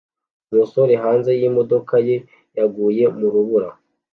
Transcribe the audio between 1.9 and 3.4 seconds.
ye yaguye mu